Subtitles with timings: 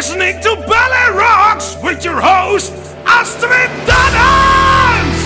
[0.00, 2.72] Listening to Bel Air Rocks with your host,
[3.04, 5.20] Astrid Dannens!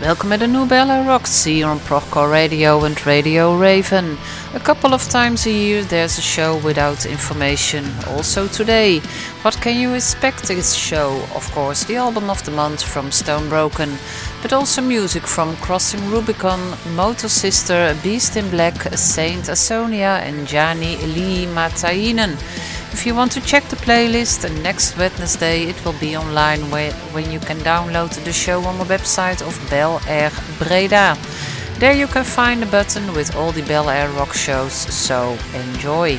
[0.00, 4.16] Welcome at the new Bel Air Rocks here on Procore Radio and Radio Raven.
[4.54, 7.84] A couple of times a year there's a show without information.
[8.08, 9.00] Also today,
[9.42, 11.22] what can you expect this show?
[11.34, 13.98] Of course, the album of the month from Stone Broken,
[14.40, 20.96] but also music from Crossing Rubicon, Motor Sister, Beast in Black, Saint Asonia and Jani
[20.96, 22.38] Liimatainen.
[22.96, 27.38] If you want to check the playlist, next Wednesday it will be online when you
[27.38, 31.18] can download the show on the website of Bel Air Breda.
[31.78, 36.18] There you can find the button with all the Bel Air rock shows, so enjoy!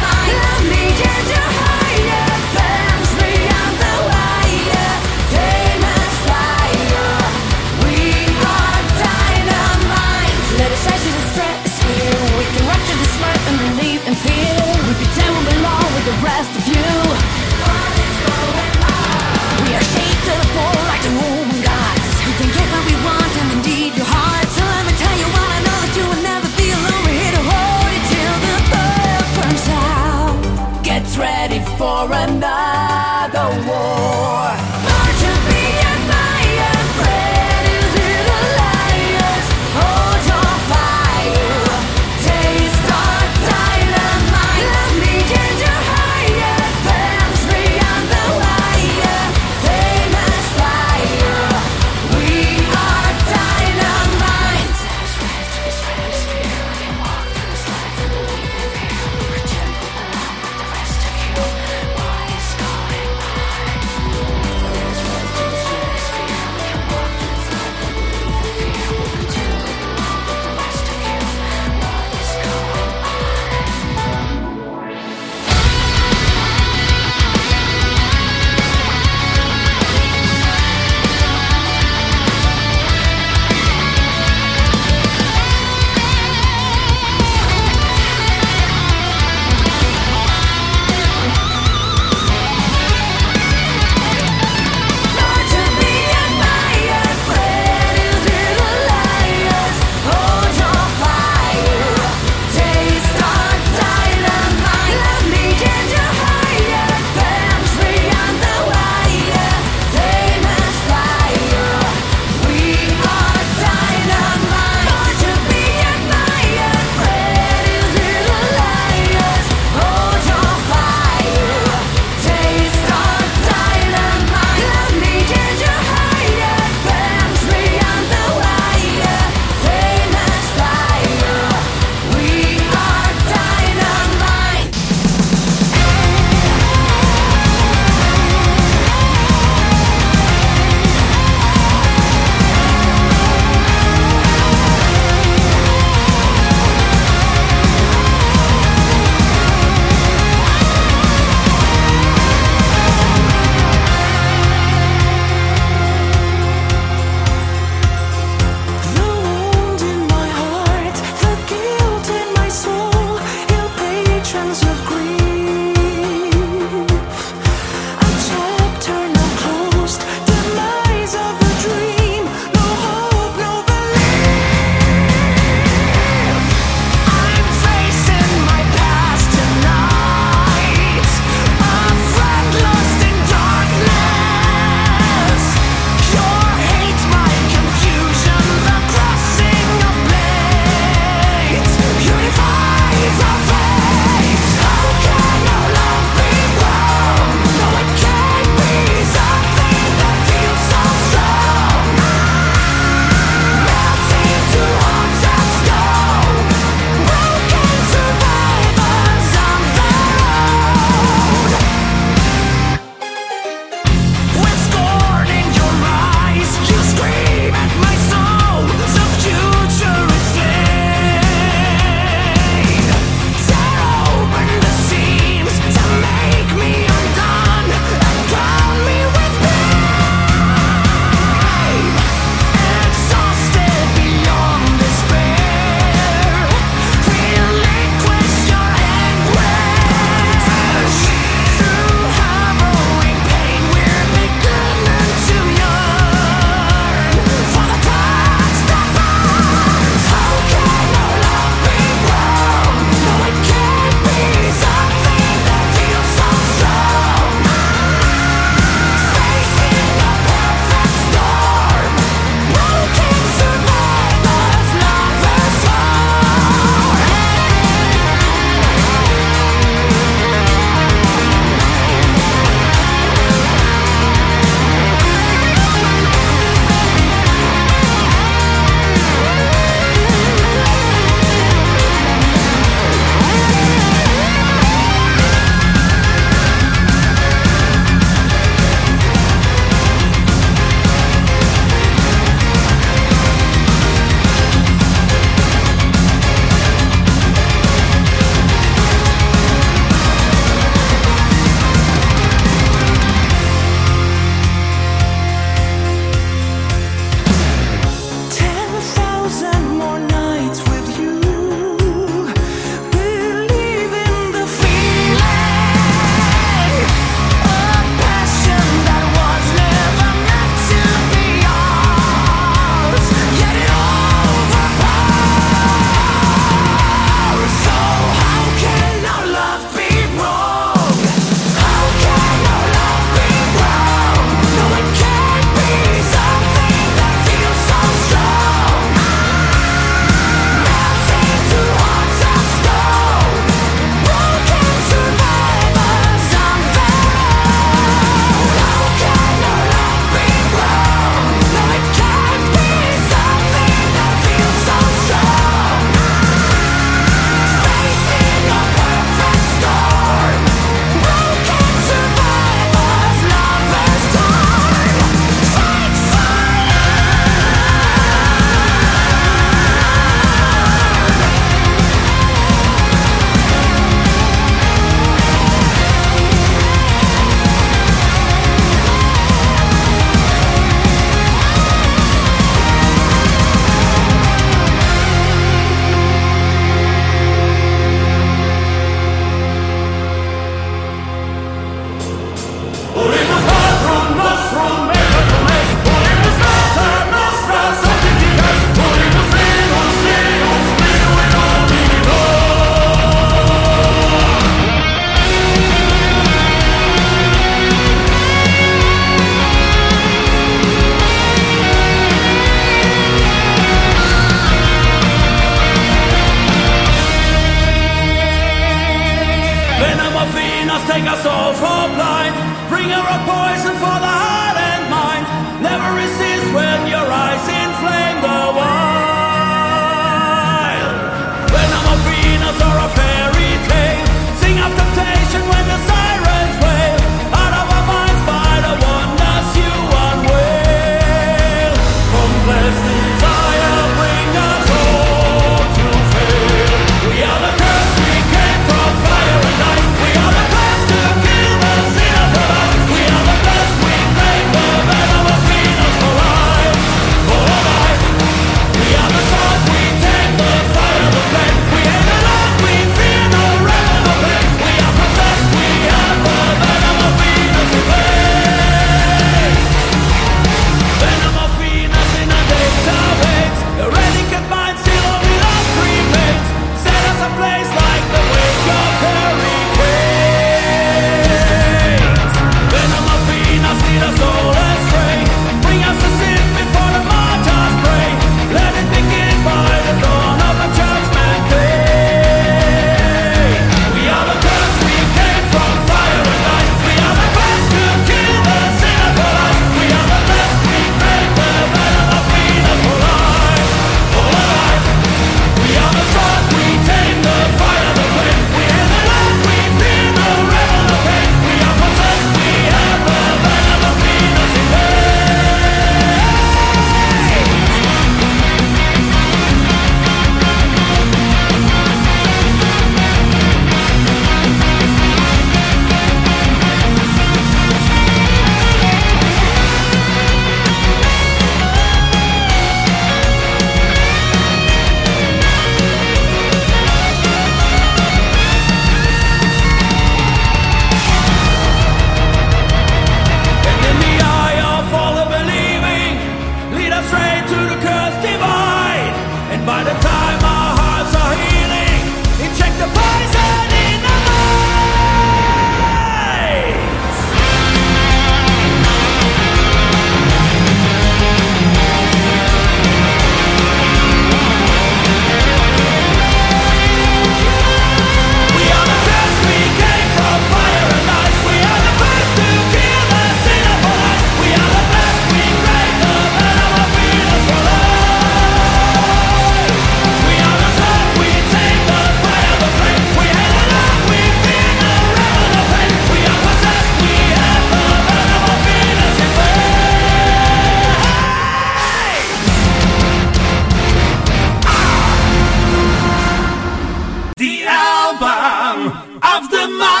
[599.37, 600.00] Of the month.